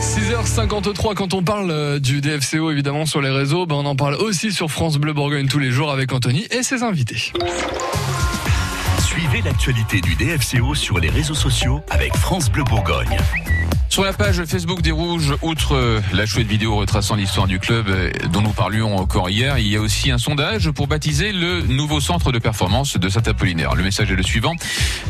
6h53 0.00 1.14
quand 1.14 1.34
on 1.34 1.42
parle 1.42 1.70
euh, 1.70 1.98
du 1.98 2.20
DFCO 2.20 2.70
évidemment 2.70 3.06
sur 3.06 3.20
les 3.20 3.30
réseaux, 3.30 3.66
ben 3.66 3.76
on 3.76 3.86
en 3.86 3.96
parle 3.96 4.14
aussi 4.14 4.52
sur 4.52 4.70
France 4.70 4.98
Bleu 4.98 5.12
Bourgogne 5.12 5.48
tous 5.48 5.58
les 5.58 5.70
jours 5.70 5.90
avec 5.90 6.12
Anthony 6.12 6.46
et 6.50 6.62
ses 6.62 6.82
invités. 6.82 7.32
Suivez 9.00 9.42
l'actualité 9.44 10.00
du 10.00 10.14
DFCO 10.14 10.74
sur 10.74 10.98
les 10.98 11.10
réseaux 11.10 11.34
sociaux 11.34 11.80
avec 11.90 12.16
France 12.16 12.50
Bleu 12.50 12.64
Bourgogne. 12.64 13.18
Sur 13.90 14.04
la 14.04 14.12
page 14.12 14.44
Facebook 14.44 14.82
des 14.82 14.92
Rouges, 14.92 15.34
outre 15.42 15.74
euh, 15.74 16.00
la 16.12 16.24
chouette 16.24 16.46
vidéo 16.46 16.76
retraçant 16.76 17.16
l'histoire 17.16 17.48
du 17.48 17.58
club 17.58 17.88
euh, 17.88 18.08
dont 18.32 18.40
nous 18.40 18.52
parlions 18.52 18.96
encore 18.96 19.30
hier, 19.30 19.58
il 19.58 19.66
y 19.66 19.74
a 19.74 19.80
aussi 19.80 20.12
un 20.12 20.18
sondage 20.18 20.70
pour 20.70 20.86
baptiser 20.86 21.32
le 21.32 21.62
nouveau 21.62 21.98
centre 21.98 22.30
de 22.30 22.38
performance 22.38 22.96
de 22.96 23.08
Saint-Apollinaire. 23.08 23.74
Le 23.74 23.82
message 23.82 24.12
est 24.12 24.14
le 24.14 24.22
suivant. 24.22 24.54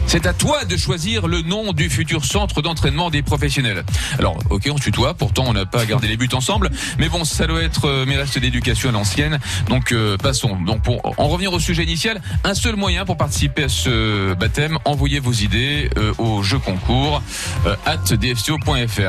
C'est 0.06 0.24
à 0.24 0.32
toi 0.32 0.64
de 0.64 0.78
choisir 0.78 1.28
le 1.28 1.42
nom 1.42 1.74
du 1.74 1.90
futur 1.90 2.24
centre 2.24 2.62
d'entraînement 2.62 3.10
des 3.10 3.20
professionnels. 3.20 3.84
Alors, 4.18 4.38
ok, 4.48 4.70
on 4.72 4.76
tutoie, 4.76 5.12
pourtant 5.12 5.44
on 5.46 5.52
n'a 5.52 5.66
pas 5.66 5.84
gardé 5.84 6.08
les 6.08 6.16
buts 6.16 6.30
ensemble, 6.32 6.70
mais 6.98 7.10
bon, 7.10 7.24
ça 7.24 7.46
doit 7.46 7.62
être 7.62 7.84
euh, 7.84 8.06
mes 8.06 8.16
restes 8.16 8.38
d'éducation 8.38 8.88
à 8.88 8.92
l'ancienne. 8.92 9.40
Donc, 9.68 9.94
passons. 10.22 10.56
Donc, 10.56 10.80
pour 10.82 11.02
en 11.18 11.28
revenir 11.28 11.52
au 11.52 11.60
sujet 11.60 11.84
initial, 11.84 12.22
un 12.44 12.54
seul 12.54 12.76
moyen 12.76 13.04
pour 13.04 13.18
participer 13.18 13.64
à 13.64 13.68
ce 13.68 14.32
baptême, 14.32 14.78
envoyez 14.86 15.20
vos 15.20 15.32
idées 15.32 15.90
au 16.16 16.42
jeu 16.42 16.58
concours 16.58 17.22
at 17.84 18.16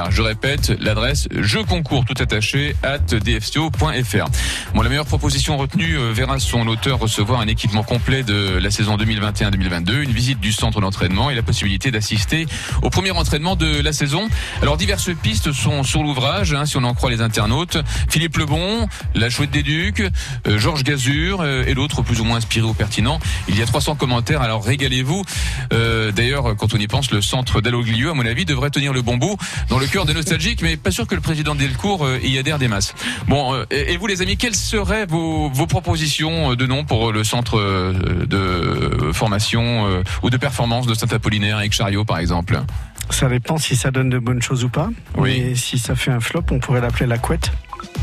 Je 0.09 0.21
répète, 0.23 0.73
l'adresse 0.79 1.27
jeu 1.39 1.63
concours 1.63 2.03
tout 2.03 2.15
attaché 2.19 2.75
at 2.81 2.97
dfco.fr. 2.97 4.25
Bon, 4.73 4.81
la 4.81 4.89
meilleure 4.89 5.05
proposition 5.05 5.55
retenue 5.55 5.99
euh, 5.99 6.11
verra 6.11 6.39
son 6.39 6.65
auteur 6.67 6.97
recevoir 6.97 7.41
un 7.41 7.47
équipement 7.47 7.83
complet 7.83 8.23
de 8.23 8.57
la 8.57 8.71
saison 8.71 8.97
2021-2022, 8.97 10.01
une 10.01 10.13
visite 10.13 10.39
du 10.39 10.51
centre 10.51 10.81
d'entraînement 10.81 11.29
et 11.29 11.35
la 11.35 11.43
possibilité 11.43 11.91
d'assister 11.91 12.47
au 12.81 12.89
premier 12.89 13.11
entraînement 13.11 13.55
de 13.55 13.81
la 13.81 13.93
saison. 13.93 14.27
Alors 14.63 14.77
diverses 14.77 15.11
pistes 15.21 15.51
sont 15.51 15.83
sur 15.83 16.01
l'ouvrage, 16.01 16.55
hein, 16.55 16.65
si 16.65 16.77
on 16.77 16.83
en 16.83 16.95
croit 16.95 17.11
les 17.11 17.21
internautes. 17.21 17.77
Philippe 18.09 18.37
Lebon, 18.37 18.87
la 19.13 19.29
chouette 19.29 19.51
des 19.51 19.61
Ducs, 19.61 20.01
euh, 20.47 20.57
Georges 20.57 20.83
Gazur 20.83 21.41
euh, 21.41 21.65
et 21.67 21.75
d'autres 21.75 22.01
plus 22.01 22.19
ou 22.19 22.23
moins 22.23 22.37
inspirés 22.37 22.65
ou 22.65 22.73
pertinents. 22.73 23.19
Il 23.47 23.59
y 23.59 23.61
a 23.61 23.67
300 23.67 23.93
commentaires, 23.93 24.41
alors 24.41 24.65
régalez-vous. 24.65 25.23
Euh, 25.71 26.11
D'ailleurs, 26.11 26.55
quand 26.57 26.73
on 26.73 26.77
y 26.77 26.87
pense, 26.87 27.11
le 27.11 27.21
centre 27.21 27.61
d'Alloglio, 27.61 28.09
à 28.09 28.13
mon 28.15 28.25
avis, 28.25 28.45
devrait 28.45 28.71
tenir 28.71 28.91
le 28.91 29.03
bon 29.03 29.17
bout 29.17 29.37
dans 29.69 29.79
le 29.79 29.87
cœur 29.87 30.05
des 30.05 30.13
nostalgiques, 30.13 30.61
mais 30.61 30.77
pas 30.77 30.91
sûr 30.91 31.07
que 31.07 31.15
le 31.15 31.21
président 31.21 31.55
Delcourt 31.55 32.05
euh, 32.05 32.19
y 32.23 32.37
adhère 32.37 32.59
des 32.59 32.67
masses. 32.67 32.93
Bon, 33.27 33.53
euh, 33.53 33.65
et 33.69 33.93
et 33.93 33.97
vous 33.97 34.07
les 34.07 34.21
amis, 34.21 34.37
quelles 34.37 34.55
seraient 34.55 35.05
vos, 35.05 35.49
vos 35.49 35.67
propositions 35.67 36.55
de 36.55 36.65
nom 36.65 36.85
pour 36.85 37.11
le 37.11 37.23
centre 37.23 37.59
euh, 37.59 37.93
de 38.25 39.11
formation 39.11 39.87
euh, 39.87 40.03
ou 40.23 40.29
de 40.29 40.37
performance 40.37 40.87
de 40.87 40.93
Saint-Apollinaire 40.93 41.57
avec 41.57 41.73
Chariot, 41.73 42.05
par 42.05 42.19
exemple? 42.19 42.61
Ça 43.09 43.27
dépend 43.27 43.57
si 43.57 43.75
ça 43.75 43.91
donne 43.91 44.09
de 44.09 44.19
bonnes 44.19 44.41
choses 44.41 44.63
ou 44.63 44.69
pas. 44.69 44.89
Oui. 45.17 45.41
Mais 45.43 45.55
si 45.55 45.77
ça 45.77 45.95
fait 45.95 46.11
un 46.11 46.21
flop, 46.21 46.43
on 46.51 46.59
pourrait 46.59 46.81
l'appeler 46.81 47.07
la 47.07 47.17
couette. 47.17 47.51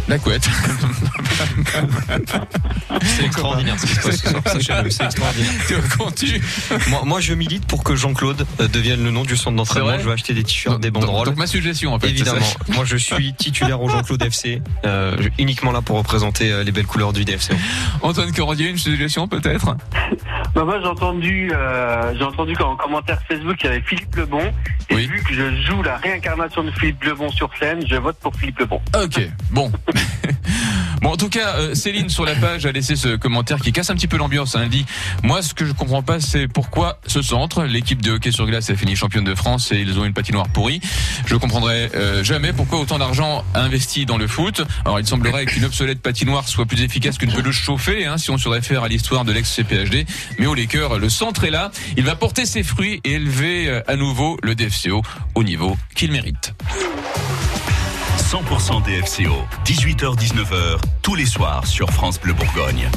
La 0.08 0.18
couette. 0.18 0.48
C'est 3.02 3.24
extraordinaire 3.26 3.78
ce 3.78 3.86
qui 3.86 3.94
se 3.94 4.00
passe 4.00 4.16
ce 4.22 4.30
soir, 4.30 4.42
sachez-le, 4.46 4.90
c'est 4.90 5.04
extraordinaire. 5.04 5.52
Quand 5.98 6.14
tu... 6.14 6.40
Moi, 6.88 7.02
moi, 7.04 7.20
je 7.20 7.34
milite 7.34 7.66
pour 7.66 7.84
que 7.84 7.94
Jean-Claude 7.94 8.46
euh, 8.60 8.68
devienne 8.68 9.04
le 9.04 9.10
nom 9.10 9.22
du 9.24 9.36
centre 9.36 9.56
d'entraînement. 9.56 9.98
Je 9.98 10.06
vais 10.06 10.12
acheter 10.12 10.34
des 10.34 10.42
t-shirts, 10.44 10.80
des 10.80 10.90
Donc- 10.90 11.02
banderoles. 11.04 11.26
Donc 11.26 11.36
ma 11.36 11.46
suggestion 11.46 11.94
en 11.94 11.98
fait. 12.00 12.08
Évidemment, 12.08 12.40
ça. 12.40 12.56
moi 12.74 12.84
je 12.84 12.96
suis 12.96 13.32
titulaire 13.38 13.80
au 13.82 13.88
Jean-Claude 13.88 14.22
FC, 14.22 14.62
euh, 14.84 15.16
uniquement 15.38 15.72
là 15.72 15.82
pour 15.82 15.96
représenter 15.98 16.50
euh, 16.52 16.64
les 16.64 16.72
belles 16.72 16.86
couleurs 16.86 17.12
du 17.12 17.24
DFC. 17.24 17.52
Antoine 18.02 18.32
Cordier, 18.32 18.68
une 18.68 18.78
suggestion 18.78 19.28
peut-être? 19.28 19.76
Bah 20.54 20.64
moi 20.64 20.78
j'ai 20.80 20.88
entendu, 20.88 21.50
euh, 21.54 22.14
j'ai 22.16 22.24
entendu 22.24 22.54
qu'en 22.54 22.76
commentaire 22.76 23.20
Facebook 23.28 23.56
il 23.62 23.66
y 23.66 23.68
avait 23.68 23.82
Philippe 23.82 24.16
Lebon 24.16 24.40
et 24.90 24.94
Oui. 24.94 25.06
vu 25.06 25.22
que 25.22 25.34
je 25.34 25.62
joue 25.66 25.82
la 25.82 25.96
réincarnation 25.98 26.64
de 26.64 26.70
Philippe 26.72 27.04
Lebon 27.04 27.30
sur 27.30 27.50
scène, 27.58 27.80
je 27.86 27.96
vote 27.96 28.16
pour 28.20 28.34
Philippe 28.34 28.58
Lebon. 28.60 28.80
Ok, 28.96 29.20
bon. 29.50 29.70
Bon, 31.08 31.14
en 31.14 31.16
tout 31.16 31.30
cas, 31.30 31.54
euh, 31.56 31.74
Céline 31.74 32.10
sur 32.10 32.26
la 32.26 32.34
page 32.34 32.66
a 32.66 32.72
laissé 32.72 32.94
ce 32.94 33.16
commentaire 33.16 33.60
qui 33.60 33.72
casse 33.72 33.88
un 33.88 33.94
petit 33.94 34.08
peu 34.08 34.18
l'ambiance. 34.18 34.54
hein. 34.56 34.60
Elle 34.64 34.68
dit 34.68 34.84
Moi, 35.22 35.40
ce 35.40 35.54
que 35.54 35.64
je 35.64 35.72
comprends 35.72 36.02
pas, 36.02 36.20
c'est 36.20 36.48
pourquoi 36.48 37.00
ce 37.06 37.22
centre, 37.22 37.64
l'équipe 37.64 38.02
de 38.02 38.12
hockey 38.12 38.30
sur 38.30 38.44
glace 38.44 38.68
a 38.68 38.76
fini 38.76 38.94
championne 38.94 39.24
de 39.24 39.34
France 39.34 39.72
et 39.72 39.78
ils 39.78 39.98
ont 39.98 40.04
une 40.04 40.12
patinoire 40.12 40.50
pourrie. 40.50 40.82
Je 41.24 41.34
comprendrai 41.36 41.88
euh, 41.94 42.22
jamais 42.22 42.52
pourquoi 42.52 42.78
autant 42.78 42.98
d'argent 42.98 43.42
investi 43.54 44.04
dans 44.04 44.18
le 44.18 44.26
foot. 44.26 44.60
Alors, 44.84 45.00
il 45.00 45.06
semblerait 45.06 45.46
qu'une 45.46 45.64
obsolète 45.64 46.02
patinoire 46.02 46.46
soit 46.46 46.66
plus 46.66 46.82
efficace 46.82 47.16
qu'une 47.16 47.32
pelouse 47.32 47.54
chauffée, 47.54 48.04
hein, 48.04 48.18
si 48.18 48.30
on 48.30 48.36
se 48.36 48.50
réfère 48.50 48.82
à 48.82 48.88
l'histoire 48.88 49.24
de 49.24 49.32
l'ex-CPHD. 49.32 50.04
Mais 50.38 50.44
au 50.44 50.52
Lakers, 50.52 50.98
le 50.98 51.08
centre 51.08 51.44
est 51.44 51.50
là. 51.50 51.70
Il 51.96 52.04
va 52.04 52.16
porter 52.16 52.44
ses 52.44 52.62
fruits 52.62 53.00
et 53.04 53.12
élever 53.12 53.70
euh, 53.70 53.80
à 53.86 53.96
nouveau 53.96 54.36
le 54.42 54.54
DFCO 54.54 55.00
au 55.34 55.42
niveau 55.42 55.74
qu'il 55.94 56.12
mérite. 56.12 56.52
100% 58.28 58.84
DFCO, 58.84 59.32
18h-19h, 59.64 60.78
tous 61.00 61.14
les 61.14 61.24
soirs 61.24 61.66
sur 61.66 61.88
France 61.88 62.20
Bleu 62.20 62.34
Bourgogne. 62.34 62.90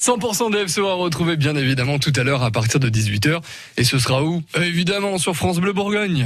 100% 0.00 0.52
DFCO 0.52 0.86
à 0.86 0.94
retrouver 0.94 1.36
bien 1.36 1.56
évidemment 1.56 1.98
tout 1.98 2.12
à 2.14 2.22
l'heure 2.22 2.44
à 2.44 2.52
partir 2.52 2.78
de 2.78 2.88
18h. 2.88 3.40
Et 3.76 3.82
ce 3.82 3.98
sera 3.98 4.22
où? 4.22 4.40
Évidemment 4.54 5.18
sur 5.18 5.34
France 5.34 5.58
Bleu 5.58 5.72
Bourgogne. 5.72 6.24